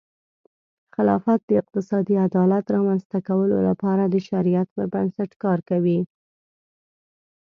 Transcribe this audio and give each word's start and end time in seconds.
خلافت 0.95 1.39
د 1.45 1.51
اقتصادي 1.61 2.15
عدالت 2.27 2.65
رامنځته 2.75 3.17
کولو 3.27 3.57
لپاره 3.69 4.03
د 4.07 4.15
شریعت 4.27 4.67
پر 4.75 4.85
بنسټ 4.93 5.31
کار 5.43 5.59
کوي. 5.69 5.99